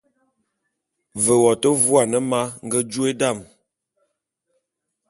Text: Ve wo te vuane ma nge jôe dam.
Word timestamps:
Ve 1.23 1.33
wo 1.41 1.51
te 1.61 1.69
vuane 1.83 2.19
ma 2.29 2.41
nge 2.65 2.79
jôe 2.91 3.11
dam. 3.19 3.37